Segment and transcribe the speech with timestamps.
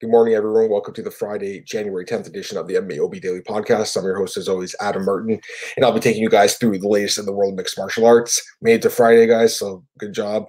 [0.00, 0.70] Good morning, everyone.
[0.70, 3.96] Welcome to the Friday, January 10th edition of the MAOB Daily Podcast.
[3.96, 5.40] I'm your host, as always, Adam Martin,
[5.76, 8.06] and I'll be taking you guys through the latest in the world of mixed martial
[8.06, 8.40] arts.
[8.62, 10.44] Made it to Friday, guys, so good job.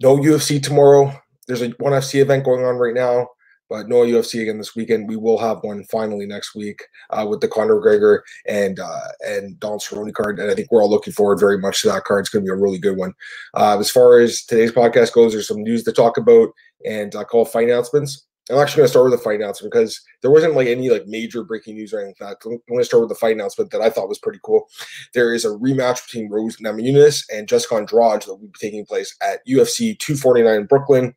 [0.00, 1.12] No UFC tomorrow.
[1.48, 3.26] There's a one FC event going on right now,
[3.68, 5.08] but no UFC again this weekend.
[5.08, 6.80] We will have one finally next week
[7.10, 10.80] uh, with the Conor McGregor and uh, and Donald Cerrone card, and I think we're
[10.80, 12.20] all looking forward very much to that card.
[12.20, 13.14] It's going to be a really good one.
[13.52, 16.50] Uh, as far as today's podcast goes, there's some news to talk about
[16.84, 18.24] and uh, call fight announcements.
[18.48, 21.06] I'm actually going to start with the fight announcement because there wasn't like any like
[21.06, 22.48] major breaking news or anything like that.
[22.48, 24.68] I'm going to start with the fight announcement that I thought was pretty cool.
[25.14, 29.16] There is a rematch between Rose Namajunas and Jessica Andrade that will be taking place
[29.20, 31.14] at UFC 249 in Brooklyn.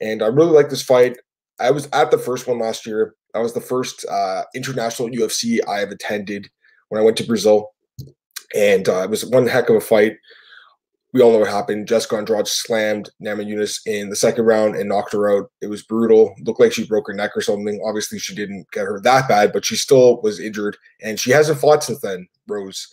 [0.00, 1.18] And I really like this fight.
[1.58, 3.14] I was at the first one last year.
[3.34, 6.48] That was the first uh, international UFC I have attended
[6.88, 7.68] when I went to Brazil.
[8.56, 10.16] And uh, it was one heck of a fight
[11.12, 11.88] we all know what happened.
[11.88, 15.50] Jessica Andrade slammed Namajunas in the second round and knocked her out.
[15.60, 16.34] It was brutal.
[16.42, 17.80] Looked like she broke her neck or something.
[17.84, 21.60] Obviously, she didn't get her that bad, but she still was injured, and she hasn't
[21.60, 22.28] fought since then.
[22.46, 22.86] Rose,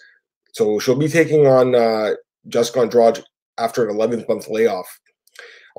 [0.53, 2.13] so she'll be taking on uh,
[2.47, 3.23] Jessica Andrade
[3.57, 4.99] after an 11th month layoff.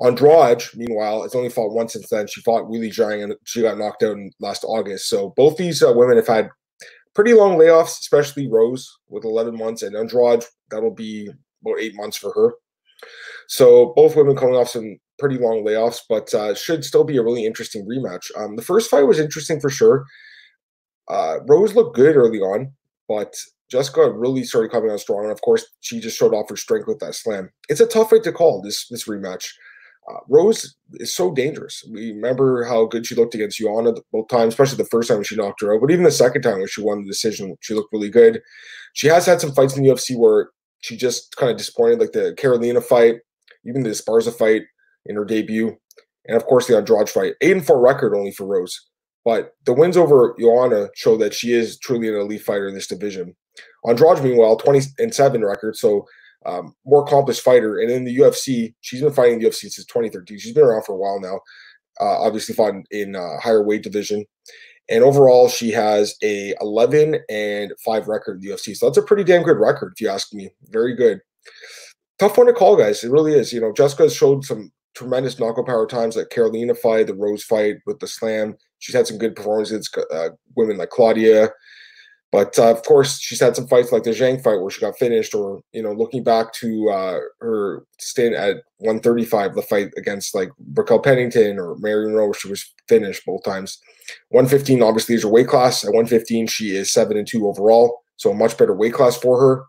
[0.01, 2.27] Andrade, meanwhile, has only fought once since then.
[2.27, 5.09] She fought Weili Zhang and she got knocked out in last August.
[5.09, 6.49] So both these uh, women have had
[7.13, 11.29] pretty long layoffs, especially Rose with 11 months, and Andrade that'll be
[11.61, 12.53] about eight months for her.
[13.47, 17.23] So both women coming off some pretty long layoffs, but uh, should still be a
[17.23, 18.25] really interesting rematch.
[18.37, 20.05] Um, the first fight was interesting for sure.
[21.09, 22.71] Uh, Rose looked good early on,
[23.07, 23.35] but
[23.69, 26.87] Jessica really started coming on strong, and of course, she just showed off her strength
[26.87, 27.49] with that slam.
[27.67, 29.49] It's a tough fight to call this this rematch.
[30.09, 31.83] Uh, Rose is so dangerous.
[31.91, 35.23] We remember how good she looked against Joanna both times, especially the first time when
[35.23, 37.73] she knocked her out, but even the second time when she won the decision, she
[37.73, 38.41] looked really good.
[38.93, 40.49] She has had some fights in the UFC where
[40.81, 43.15] she just kind of disappointed, like the Karolina fight,
[43.65, 44.63] even the Esparza fight
[45.05, 45.75] in her debut,
[46.25, 47.33] and of course the Andrade fight.
[47.41, 48.87] Eight and four record only for Rose,
[49.25, 52.87] but the wins over Joanna show that she is truly an elite fighter in this
[52.87, 53.35] division.
[53.87, 56.05] Andrade, meanwhile, twenty and seven record, so
[56.45, 57.79] um, more accomplished fighter.
[57.79, 60.39] And in the UFC, she's been fighting the UFC since 2013.
[60.39, 61.39] She's been around for a while now.
[61.99, 64.25] Uh, obviously, fought in, in uh, higher weight division.
[64.89, 68.75] And overall, she has a 11 and 5 record in the UFC.
[68.75, 70.49] So that's a pretty damn good record, if you ask me.
[70.69, 71.21] Very good.
[72.17, 73.03] Tough one to call, guys.
[73.03, 73.53] It really is.
[73.53, 77.43] You know, Jessica has showed some tremendous knockout power times like Karolina fight, the Rose
[77.43, 78.57] fight with the slam.
[78.79, 79.89] She's had some good performances.
[80.11, 81.49] Uh, women like Claudia,
[82.31, 84.99] but uh, of course, she's had some fights like the Zhang fight where she got
[84.99, 90.35] finished, or you know, looking back to uh, her stint at 135, the fight against
[90.35, 93.79] like Raquel Pennington or Marion Reneau, where she was finished both times.
[94.29, 95.83] 115 obviously is her weight class.
[95.83, 99.39] At 115, she is seven and two overall, so a much better weight class for
[99.39, 99.65] her.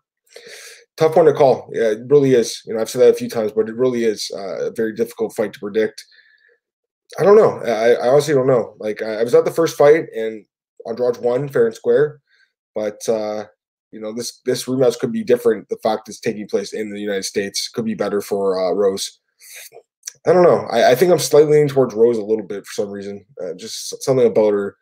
[0.98, 1.70] Tough one to call.
[1.72, 2.60] Yeah, it really is.
[2.66, 4.94] You know, I've said that a few times, but it really is uh, a very
[4.94, 6.04] difficult fight to predict.
[7.18, 7.58] I don't know.
[7.64, 8.76] I, I honestly don't know.
[8.78, 10.44] Like I, I was at the first fight and
[10.86, 12.20] Andrade won fair and square
[12.74, 13.44] but uh,
[13.92, 15.68] you know, this this rematch could be different.
[15.68, 19.20] The fact it's taking place in the United States could be better for uh, Rose.
[20.26, 20.66] I don't know.
[20.70, 23.24] I, I, think I'm slightly leaning towards Rose a little bit for some reason.
[23.42, 24.76] Uh, just something about her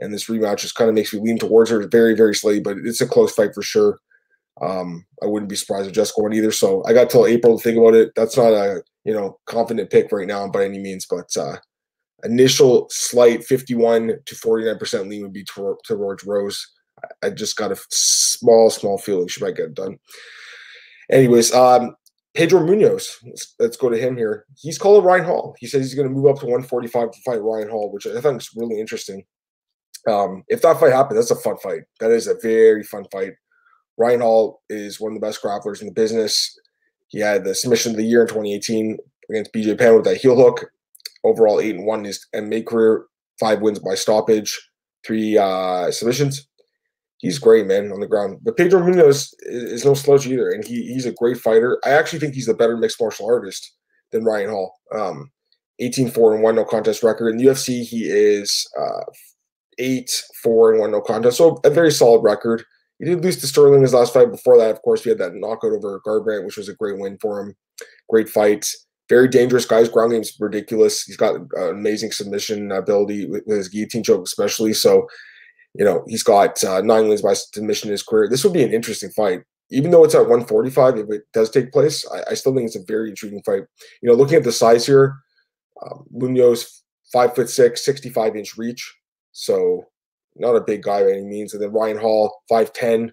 [0.00, 2.60] and this rematch just kind of makes me lean towards her very, very slightly.
[2.60, 3.98] But it's a close fight for sure.
[4.60, 6.52] Um, I wouldn't be surprised if Jessica won either.
[6.52, 8.12] So I got till April to think about it.
[8.14, 11.56] That's not a you know confident pick right now by any means, but uh,
[12.22, 16.72] initial slight 51 to 49 percent lean would be towards Rose.
[17.22, 19.98] I just got a small, small feeling she might get done.
[21.10, 21.96] Anyways, um,
[22.34, 24.44] Pedro Munhoz, let's, let's, go to him here.
[24.56, 25.54] He's called Ryan Hall.
[25.58, 28.20] He says he's going to move up to 145 to fight Ryan Hall, which I
[28.20, 29.24] think is really interesting.
[30.08, 31.82] Um, if that fight happens, that's a fun fight.
[32.00, 33.34] That is a very fun fight.
[33.96, 36.58] Ryan Hall is one of the best grapplers in the business.
[37.08, 38.98] He had the submission of the year in 2018
[39.30, 40.66] against BJ Penn with that heel hook.
[41.22, 43.06] Overall, eight and one in his MMA career,
[43.38, 44.60] five wins by stoppage,
[45.06, 46.48] three uh, submissions
[47.18, 48.38] he's great, man, on the ground.
[48.42, 51.78] But Pedro Munhoz is, is no slouch either, and he he's a great fighter.
[51.84, 53.74] I actually think he's a better mixed martial artist
[54.12, 54.74] than Ryan Hall.
[54.94, 55.30] Um,
[55.80, 57.30] 18 4 and 1 no contest record.
[57.30, 59.04] In the UFC, he is uh,
[59.78, 61.38] 8 4 and 1 no contest.
[61.38, 62.64] So a very solid record.
[62.98, 64.30] He did lose to Sterling in his last fight.
[64.30, 67.18] Before that, of course, he had that knockout over Garbrandt, which was a great win
[67.20, 67.56] for him.
[68.08, 68.68] Great fight.
[69.08, 69.80] Very dangerous guy.
[69.80, 71.02] His ground game's ridiculous.
[71.02, 74.72] He's got uh, amazing submission ability with, with his guillotine choke, especially.
[74.72, 75.08] So
[75.74, 78.28] you know, he's got uh, nine wins by submission in his career.
[78.28, 79.42] This would be an interesting fight.
[79.70, 82.76] Even though it's at 145, if it does take place, I, I still think it's
[82.76, 83.62] a very intriguing fight.
[84.02, 85.16] You know, looking at the size here,
[85.82, 86.80] um, Munhoz,
[87.12, 88.94] five foot six, 65 inch reach.
[89.32, 89.84] So
[90.36, 91.54] not a big guy by any means.
[91.54, 93.10] And then Ryan Hall, 5'10.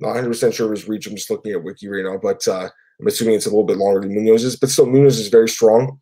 [0.00, 1.06] Not 100% sure of his reach.
[1.06, 2.68] I'm just looking at Wiki right now, but uh,
[3.00, 4.56] I'm assuming it's a little bit longer than Munhoz's.
[4.56, 5.98] But still, Munhoz is very strong.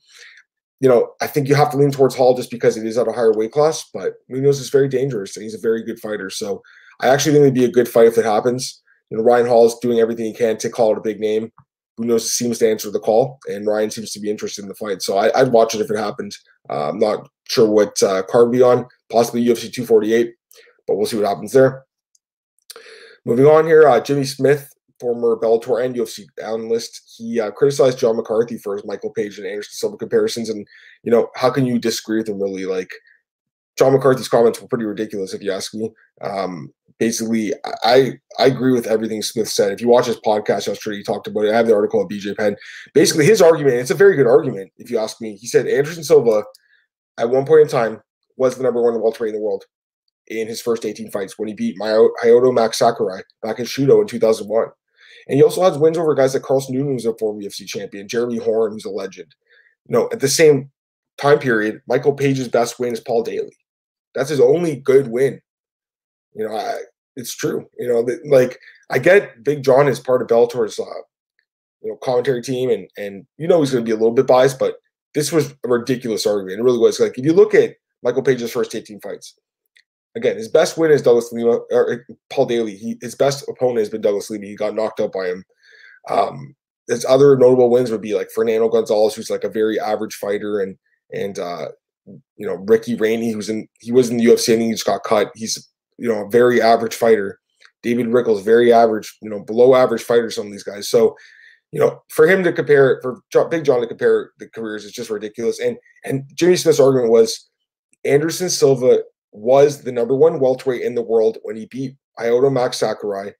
[0.82, 3.08] You know, I think you have to lean towards Hall just because it is at
[3.08, 6.29] a higher weight class, but Munhoz is very dangerous and he's a very good fighter.
[6.29, 6.61] So
[7.00, 8.82] I actually think it'd be a good fight if it happens.
[9.08, 11.52] You know, Ryan Hall is doing everything he can to call it a big name.
[12.00, 15.02] Munhoz seems to answer the call, and Ryan seems to be interested in the fight.
[15.02, 16.34] So I, would watch it if it happened.
[16.69, 20.32] Uh, I'm not sure what uh, card be on, possibly UFC 248,
[20.87, 21.84] but we'll see what happens there.
[23.25, 24.69] Moving on here, uh, Jimmy Smith
[25.03, 29.47] former Bellator and UFC analyst, he uh, criticized John McCarthy for his Michael Page and
[29.47, 30.49] Anderson Silva comparisons.
[30.49, 30.65] And,
[31.03, 32.65] you know, how can you disagree with him really?
[32.65, 32.93] Like,
[33.77, 35.91] John McCarthy's comments were pretty ridiculous, if you ask me.
[36.21, 37.53] Um, basically,
[37.83, 39.73] I I agree with everything Smith said.
[39.73, 41.53] If you watch his podcast yesterday, he talked about it.
[41.53, 42.57] I have the article at BJ Penn.
[42.95, 45.37] Basically, his argument, it's a very good argument, if you ask me.
[45.37, 46.45] He said Anderson Silva,
[47.19, 48.01] at one point in time,
[48.37, 49.65] was the number one welterweight in the world
[50.29, 54.07] in his first 18 fights when he beat Lyoto Max Sakurai back in Shooto in
[54.07, 54.69] 2001.
[55.29, 58.09] And he also has wins over guys like Carlos Newton, who's a former UFC champion,
[58.09, 59.35] Jeremy Horn, who's a legend.
[59.89, 60.71] You know, at the same
[61.19, 63.57] time period, Michael Page's best win is Paul Daley.
[64.15, 65.41] That's his only good win.
[66.35, 66.79] You know, I,
[67.17, 67.67] it's true.
[67.79, 68.59] You know, like
[68.91, 70.85] I get Big John is part of Bellator's, uh,
[71.83, 74.27] you know, commentary team, and and you know he's going to be a little bit
[74.27, 74.77] biased, but
[75.15, 76.61] this was a ridiculous argument.
[76.61, 77.01] It really was.
[77.01, 79.35] Like if you look at Michael Page's first 18 fights,
[80.14, 82.76] again, his best win is Douglas Lima or uh, Paul Daley.
[82.76, 84.47] He his best opponent has been Douglas Lima.
[84.47, 85.44] He got knocked out by him.
[86.09, 86.55] Um,
[86.88, 90.61] his other notable wins would be like Fernando Gonzalez, who's like a very average fighter,
[90.61, 90.76] and
[91.12, 91.69] and uh,
[92.06, 95.05] you know Ricky Rainey, who's in he was in the UFC and he just got
[95.05, 95.31] cut.
[95.35, 95.69] He's
[95.99, 97.38] you know a very average fighter.
[97.82, 100.31] David Rickels, very average, you know, below average fighter.
[100.31, 100.88] Some of these guys.
[100.88, 101.17] So,
[101.73, 105.11] you know, for him to compare, for Big John to compare the careers is just
[105.11, 105.58] ridiculous.
[105.58, 107.49] And and Jimmy Smith's argument was
[108.05, 109.00] Anderson Silva
[109.32, 113.32] was the number one welterweight in the world when he beat Lyoto Max Sakurai.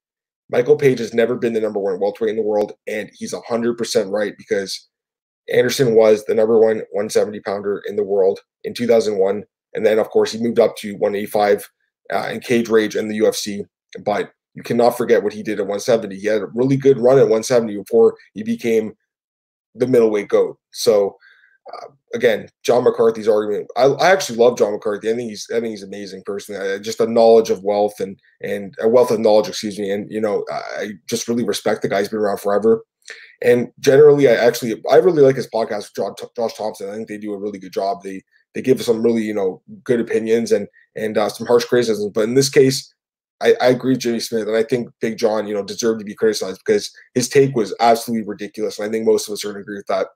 [0.51, 4.11] Michael Page has never been the number one welterweight in the world, and he's 100%
[4.11, 4.89] right because
[5.53, 9.45] Anderson was the number one 170 pounder in the world in 2001.
[9.75, 11.69] And then, of course, he moved up to 185
[12.13, 13.65] uh, in Cage Rage and the UFC.
[14.05, 16.19] But you cannot forget what he did at 170.
[16.19, 18.93] He had a really good run at 170 before he became
[19.75, 20.59] the middleweight GOAT.
[20.73, 21.17] So,
[21.73, 23.69] uh, again, John McCarthy's argument.
[23.77, 25.11] I, I, actually love John McCarthy.
[25.11, 26.57] I think he's I think he's amazing person.
[26.61, 29.91] I, just a knowledge of wealth and and a wealth of knowledge, excuse me.
[29.91, 32.01] And you know, I just really respect the guy.
[32.01, 32.85] He's been around forever.
[33.43, 36.91] And generally, I actually I really like his podcast with Josh, Thomson.
[36.91, 38.03] I think they do a really good job.
[38.03, 38.23] They
[38.55, 40.67] they give some really you know good opinions and
[40.97, 42.13] and uh, some harsh criticisms.
[42.13, 42.93] But in this case,
[43.41, 46.05] I, I agree with Jimmy Smith, and I think Big John you know deserved to
[46.05, 48.79] be criticized because his take was absolutely ridiculous.
[48.79, 50.09] And I think most of us are going to agree with that.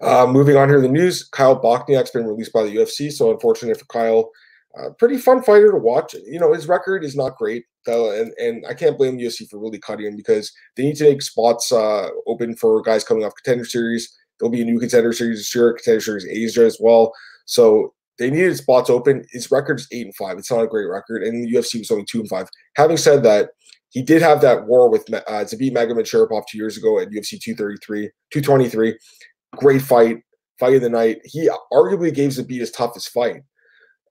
[0.00, 3.78] Uh, moving on here the news, Kyle Bochniak's been released by the UFC, so unfortunate
[3.78, 4.30] for Kyle.
[4.78, 6.14] Uh, pretty fun fighter to watch.
[6.14, 9.48] You know, his record is not great, though, and, and I can't blame the UFC
[9.48, 13.24] for really cutting him because they need to make spots uh, open for guys coming
[13.24, 14.16] off contender series.
[14.38, 17.12] There'll be a new contender series this year, contender series Asia as well.
[17.44, 19.24] So they needed spots open.
[19.30, 20.38] His record is eight and five.
[20.38, 22.48] It's not a great record, and the UFC was only two and five.
[22.76, 23.50] Having said that,
[23.90, 28.10] he did have that war with uh, Zabit Magomedsharipov two years ago at UFC 233,
[28.32, 28.98] 223
[29.56, 30.22] great fight,
[30.58, 31.20] fight of the night.
[31.24, 33.42] He arguably gave Zabit his toughest fight.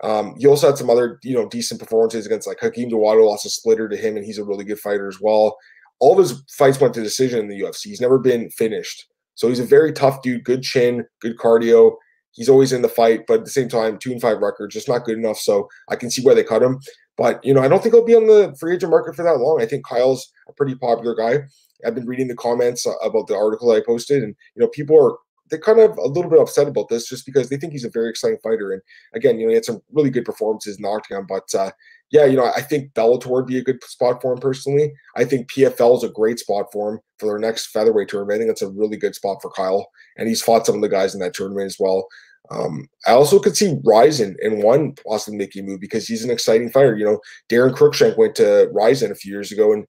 [0.03, 3.45] Um, he also had some other, you know, decent performances against like Hakeem Dawodu lost
[3.45, 5.57] a splitter to him, and he's a really good fighter as well.
[5.99, 7.85] All of his fights went to decision in the UFC.
[7.85, 9.05] He's never been finished.
[9.35, 11.95] So he's a very tough dude, good chin, good cardio.
[12.31, 14.87] He's always in the fight, but at the same time, two and five record, just
[14.87, 15.37] not good enough.
[15.37, 16.79] So I can see why they cut him.
[17.17, 19.37] But you know, I don't think he'll be on the free agent market for that
[19.37, 19.61] long.
[19.61, 21.43] I think Kyle's a pretty popular guy.
[21.85, 25.17] I've been reading the comments about the article I posted, and you know, people are
[25.51, 27.89] they're kind of a little bit upset about this just because they think he's a
[27.89, 28.71] very exciting fighter.
[28.71, 28.81] And
[29.13, 31.25] again, you know, he had some really good performances in Octagon.
[31.27, 31.71] But uh,
[32.09, 34.93] yeah, you know, I think Bellator would be a good spot for him personally.
[35.17, 38.35] I think PFL is a great spot for him for their next featherweight tournament.
[38.35, 39.89] I think that's a really good spot for Kyle.
[40.17, 42.07] And he's fought some of the guys in that tournament as well.
[42.49, 46.69] Um, I also could see Rizin in one possibly making move because he's an exciting
[46.69, 46.97] fighter.
[46.97, 49.85] You know, Darren Cruikshank went to Rizin a few years ago and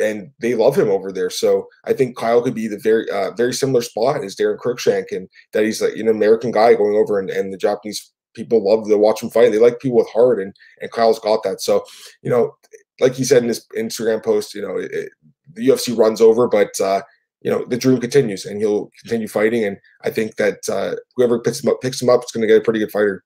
[0.00, 1.30] and they love him over there.
[1.30, 5.12] So I think Kyle could be the very uh, very similar spot as Darren Cruikshank,
[5.12, 8.86] and that he's like an American guy going over, and, and the Japanese people love
[8.86, 9.50] to watch him fight.
[9.50, 11.60] They like people with heart, and and Kyle's got that.
[11.60, 11.84] So
[12.22, 12.56] you know,
[13.00, 15.10] like he said in his Instagram post, you know, it,
[15.52, 17.02] the UFC runs over, but uh,
[17.42, 19.64] you know the dream continues, and he'll continue fighting.
[19.64, 22.48] And I think that uh, whoever picks him up picks him up is going to
[22.48, 23.24] get a pretty good fighter.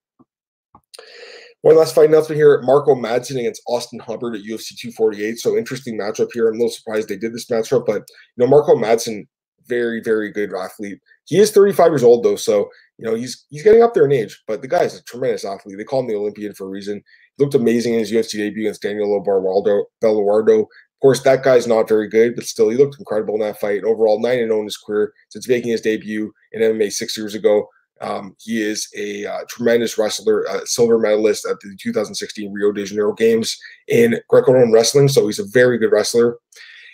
[1.64, 5.38] One last fight announcement here: Marco Madsen against Austin Hubbard at UFC 248.
[5.38, 6.47] So interesting matchup here.
[6.47, 8.02] I'm a little surprised they did this matchup, but
[8.37, 9.26] you know Marco Madsen,
[9.66, 10.99] very very good athlete.
[11.25, 12.68] He is 35 years old though, so
[12.99, 14.42] you know he's he's getting up there in age.
[14.47, 15.78] But the guy is a tremendous athlete.
[15.78, 17.02] They call him the Olympian for a reason.
[17.38, 19.85] He looked amazing in his UFC debut against Daniel Belluardo.
[20.02, 20.61] Belluardo.
[20.64, 23.85] Of course, that guy's not very good, but still, he looked incredible in that fight.
[23.85, 27.66] Overall, 9 0 in his career since making his debut in MMA six years ago.
[28.04, 33.14] Um, he is a uh, tremendous wrestler, silver medalist at the 2016 Rio de Janeiro
[33.14, 33.58] Games
[33.88, 35.08] in Greco-Roman wrestling.
[35.08, 36.37] So he's a very good wrestler.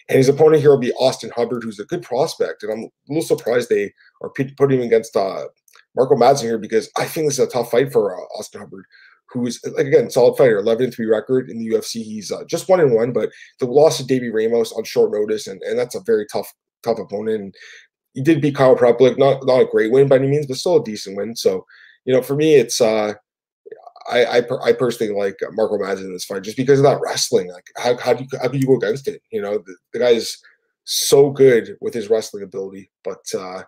[0.09, 2.63] And his opponent here will be Austin Hubbard, who's a good prospect.
[2.63, 5.45] And I'm a little surprised they are putting him against uh,
[5.97, 8.85] Marco Madsen here because I think this is a tough fight for uh, Austin Hubbard,
[9.29, 12.03] who is like again solid fighter, 11 3 record in the UFC.
[12.03, 15.47] He's uh, just one and one, but the loss to Davey Ramos on short notice,
[15.47, 16.53] and, and that's a very tough
[16.83, 17.41] tough opponent.
[17.41, 17.55] And
[18.15, 20.77] he did beat Kyle Prepolec, not not a great win by any means, but still
[20.77, 21.37] a decent win.
[21.37, 21.67] So
[22.05, 23.15] you know, for me, it's uh,
[24.11, 27.01] I I, per, I personally like Marco Madsen in this fight just because of that
[27.01, 27.53] wrestling.
[27.53, 29.23] Like how how do you how do you go against it?
[29.31, 30.39] You know, the, the guy is
[30.85, 33.63] so good with his wrestling ability, but uh,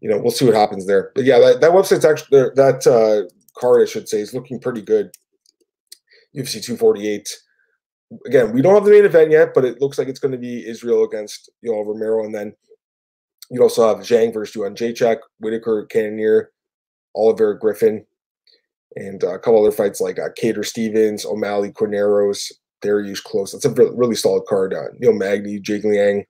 [0.00, 1.12] you know, we'll see what happens there.
[1.14, 3.28] But yeah, that, that website's actually that uh,
[3.58, 5.10] card, I should say, is looking pretty good.
[6.34, 7.28] UFC 248.
[8.26, 10.38] Again, we don't have the main event yet, but it looks like it's going to
[10.38, 12.54] be Israel against Yoel Romero, and then
[13.50, 16.50] you also have Zhang versus Yuan Jacek, Whitaker, Cannonier,
[17.14, 18.04] Oliver Griffin,
[18.96, 22.50] and uh, a couple other fights like uh, Kattar Stevens, O'Malley, Corneros,
[22.82, 23.52] Dariush Klose.
[23.52, 24.72] That's a really solid card.
[24.72, 26.24] Uh, Neil Magny, Jingliang.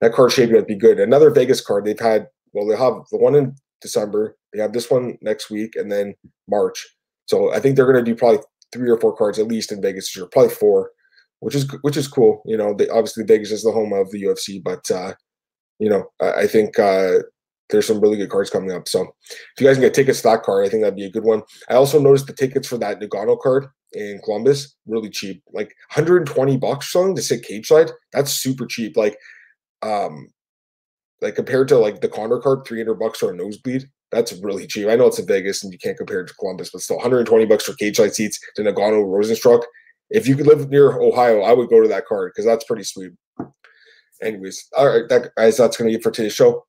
[0.00, 1.00] That card shaping up be good.
[1.00, 1.84] Another Vegas card.
[1.84, 4.36] They've had well, they have the one in December.
[4.52, 6.14] They have this one next week, and then
[6.48, 6.86] March.
[7.26, 8.40] So I think they're going to do probably
[8.72, 10.90] three or four cards at least in Vegas this year, probably four,
[11.40, 12.42] which is which is cool.
[12.46, 15.14] You know, they, obviously Vegas is the home of the UFC, but uh,
[15.78, 17.20] you know, I, I think uh,
[17.70, 18.88] there's some really good cards coming up.
[18.88, 21.10] So if you guys can get tickets to that card, I think that'd be a
[21.10, 21.42] good one.
[21.68, 26.56] I also noticed the tickets for that Ngannou card in Columbus really cheap, like 120
[26.56, 27.90] bucks or something to sit cage side.
[28.12, 28.96] That's super cheap.
[28.96, 29.16] Like,
[29.82, 30.28] um,
[31.20, 33.88] like compared to like the Conor card, 300 bucks for a nosebleed.
[34.10, 34.88] That's really cheap.
[34.88, 37.44] I know it's in Vegas and you can't compare it to Columbus, but still 120
[37.44, 39.64] bucks for cage side seats to Ngannou Rozenstruik.
[40.10, 42.84] If you could live near Ohio, I would go to that card because that's pretty
[42.84, 43.12] sweet.
[44.22, 46.64] Anyways, all right, that, guys, that's going to be it for today's show.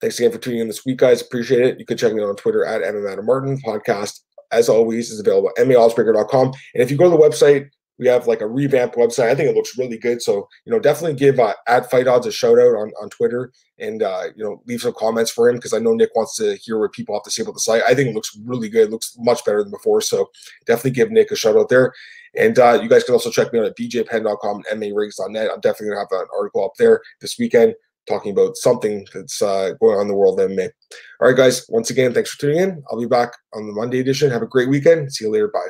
[0.00, 1.22] Thanks again for tuning in this week, guys.
[1.22, 1.78] Appreciate it.
[1.78, 3.60] You can check me out on Twitter at MM Martin.
[3.60, 6.46] Podcast, as always, is available at MMAOddsbreaker.com.
[6.46, 7.68] And if you go to the website,
[8.02, 9.28] we have like a revamped website.
[9.28, 10.20] I think it looks really good.
[10.20, 13.52] So, you know, definitely give uh, at Fight Odds a shout out on, on Twitter
[13.78, 16.56] and, uh, you know, leave some comments for him because I know Nick wants to
[16.56, 17.84] hear what people have to say about the site.
[17.86, 18.88] I think it looks really good.
[18.88, 20.00] It looks much better than before.
[20.00, 20.30] So
[20.66, 21.94] definitely give Nick a shout out there.
[22.36, 25.50] And uh, you guys can also check me out at bjpenn.com and marigs.net.
[25.52, 27.74] I'm definitely to have an article up there this weekend
[28.08, 30.70] talking about something that's uh, going on in the world of MMA.
[31.20, 32.82] All right, guys, once again, thanks for tuning in.
[32.90, 34.30] I'll be back on the Monday edition.
[34.30, 35.12] Have a great weekend.
[35.12, 35.48] See you later.
[35.48, 35.68] Bye.